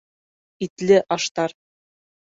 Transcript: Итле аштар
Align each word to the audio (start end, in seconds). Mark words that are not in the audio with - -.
Итле 0.65 0.97
аштар 1.17 1.51